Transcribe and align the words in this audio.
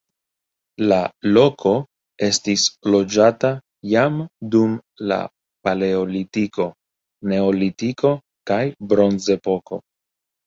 La 0.91 0.97
loko 1.33 1.73
estis 2.27 2.63
loĝata 2.93 3.51
jam 3.91 4.17
dum 4.55 4.73
la 5.11 5.19
paleolitiko, 5.67 6.67
neolitiko 7.33 8.13
kaj 8.53 8.61
bronzepoko. 8.95 9.79